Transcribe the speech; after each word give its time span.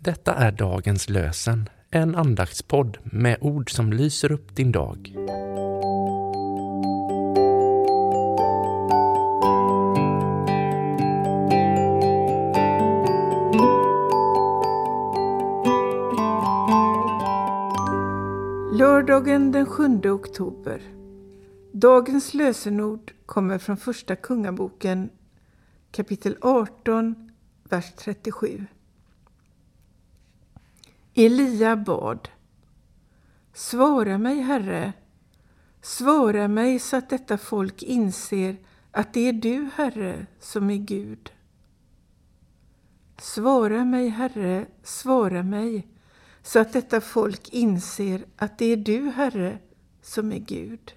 Detta 0.00 0.34
är 0.34 0.52
dagens 0.52 1.08
lösen, 1.08 1.68
en 1.90 2.14
andaktspodd 2.14 2.98
med 3.04 3.38
ord 3.40 3.70
som 3.70 3.92
lyser 3.92 4.32
upp 4.32 4.56
din 4.56 4.72
dag. 4.72 5.14
Lördagen 18.72 19.52
den 19.52 19.66
7 19.66 20.10
oktober. 20.10 20.82
Dagens 21.72 22.34
lösenord 22.34 23.12
kommer 23.26 23.58
från 23.58 23.76
Första 23.76 24.16
Kungaboken 24.16 25.10
kapitel 25.90 26.36
18, 26.40 27.30
vers 27.70 27.92
37. 27.96 28.66
Elia 31.14 31.76
bad. 31.76 32.28
Svara 33.52 34.18
mig, 34.18 34.40
Herre. 34.40 34.92
Svara 35.82 36.48
mig 36.48 36.78
så 36.78 36.96
att 36.96 37.10
detta 37.10 37.38
folk 37.38 37.82
inser 37.82 38.56
att 38.90 39.14
det 39.14 39.28
är 39.28 39.32
du, 39.32 39.70
Herre, 39.74 40.26
som 40.40 40.70
är 40.70 40.76
Gud. 40.76 41.32
Svara 43.18 43.84
mig, 43.84 44.08
Herre, 44.08 44.66
svara 44.82 45.42
mig 45.42 45.86
så 46.42 46.58
att 46.58 46.72
detta 46.72 47.00
folk 47.00 47.48
inser 47.48 48.24
att 48.36 48.58
det 48.58 48.64
är 48.64 48.76
du, 48.76 49.10
Herre, 49.10 49.58
som 50.02 50.32
är 50.32 50.38
Gud. 50.38 50.94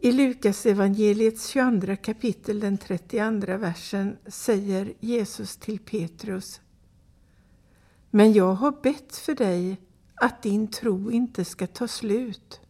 I 0.00 0.12
Lukas 0.12 0.66
evangeliets 0.66 1.48
22 1.48 1.96
kapitel, 1.96 2.60
den 2.60 2.78
32 2.78 3.56
versen, 3.56 4.16
säger 4.26 4.92
Jesus 5.00 5.56
till 5.56 5.78
Petrus 5.78 6.60
men 8.16 8.32
jag 8.32 8.54
har 8.54 8.72
bett 8.82 9.16
för 9.16 9.34
dig 9.34 9.80
att 10.14 10.42
din 10.42 10.68
tro 10.68 11.10
inte 11.10 11.44
ska 11.44 11.66
ta 11.66 11.88
slut. 11.88 12.60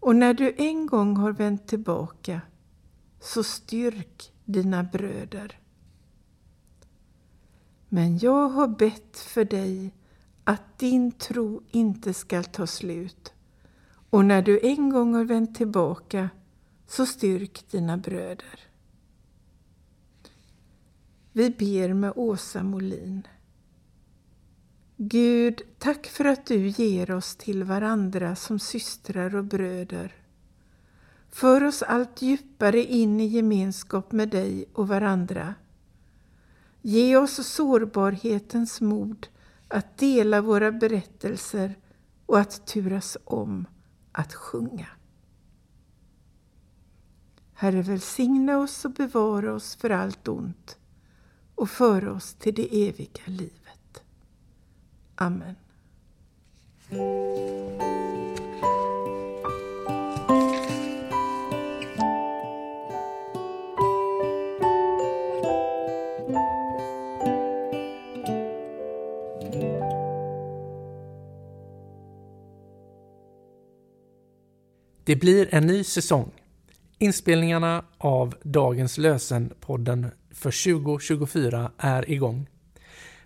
Och 0.00 0.16
när 0.16 0.34
du 0.34 0.54
en 0.58 0.86
gång 0.86 1.16
har 1.16 1.32
vänt 1.32 1.68
tillbaka, 1.68 2.40
så 3.20 3.42
styrk 3.42 4.32
dina 4.44 4.84
bröder. 4.84 5.60
Men 7.88 8.18
jag 8.18 8.48
har 8.48 8.68
bett 8.68 9.18
för 9.18 9.44
dig 9.44 9.94
att 10.44 10.78
din 10.78 11.12
tro 11.12 11.62
inte 11.70 12.14
ska 12.14 12.42
ta 12.42 12.66
slut. 12.66 13.32
Och 14.10 14.24
när 14.24 14.42
du 14.42 14.60
en 14.62 14.90
gång 14.90 15.14
har 15.14 15.24
vänt 15.24 15.54
tillbaka, 15.54 16.30
så 16.86 17.06
styrk 17.06 17.70
dina 17.70 17.96
bröder. 17.96 18.60
Vi 21.32 21.50
ber 21.50 21.94
med 21.94 22.12
Åsa 22.16 22.62
Molin. 22.62 23.26
Gud, 25.00 25.62
tack 25.78 26.06
för 26.06 26.24
att 26.24 26.46
du 26.46 26.68
ger 26.68 27.10
oss 27.10 27.36
till 27.36 27.64
varandra 27.64 28.36
som 28.36 28.58
systrar 28.58 29.36
och 29.36 29.44
bröder. 29.44 30.12
För 31.30 31.64
oss 31.64 31.82
allt 31.82 32.22
djupare 32.22 32.84
in 32.84 33.20
i 33.20 33.26
gemenskap 33.26 34.12
med 34.12 34.28
dig 34.28 34.68
och 34.72 34.88
varandra. 34.88 35.54
Ge 36.82 37.16
oss 37.16 37.46
sårbarhetens 37.46 38.80
mod 38.80 39.28
att 39.68 39.98
dela 39.98 40.40
våra 40.40 40.72
berättelser 40.72 41.74
och 42.26 42.38
att 42.38 42.66
turas 42.66 43.16
om 43.24 43.66
att 44.12 44.34
sjunga. 44.34 44.88
Herre, 47.52 47.82
välsigna 47.82 48.58
oss 48.58 48.84
och 48.84 48.92
bevara 48.92 49.54
oss 49.54 49.76
för 49.76 49.90
allt 49.90 50.28
ont 50.28 50.78
och 51.54 51.70
för 51.70 52.08
oss 52.08 52.34
till 52.34 52.54
det 52.54 52.88
eviga 52.88 53.22
livet. 53.26 53.67
Amen. 55.20 55.54
Det 75.04 75.16
blir 75.16 75.54
en 75.54 75.66
ny 75.66 75.84
säsong. 75.84 76.30
Inspelningarna 76.98 77.84
av 77.98 78.34
Dagens 78.42 78.98
lösen-podden 78.98 80.10
för 80.30 80.80
2024 80.80 81.72
är 81.78 82.10
igång. 82.10 82.48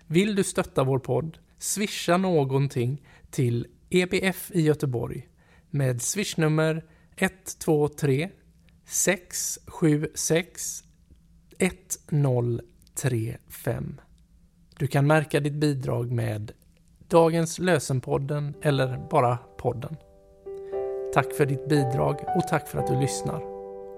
Vill 0.07 0.35
du 0.35 0.43
stötta 0.43 0.83
vår 0.83 0.99
podd? 0.99 1.37
Swisha 1.63 2.17
någonting 2.17 3.01
till 3.29 3.67
EBF 3.89 4.51
i 4.53 4.61
Göteborg 4.61 5.27
med 5.69 6.01
swishnummer 6.01 6.85
123 7.15 8.29
676 8.85 10.83
1035. 11.57 14.01
Du 14.77 14.87
kan 14.87 15.07
märka 15.07 15.39
ditt 15.39 15.53
bidrag 15.53 16.11
med 16.11 16.51
Dagens 17.07 17.59
lösenpodden 17.59 18.53
eller 18.61 19.07
bara 19.11 19.37
podden. 19.37 19.97
Tack 21.13 21.33
för 21.33 21.45
ditt 21.45 21.69
bidrag 21.69 22.15
och 22.35 22.47
tack 22.47 22.67
för 22.67 22.79
att 22.79 22.87
du 22.87 22.99
lyssnar. 22.99 23.52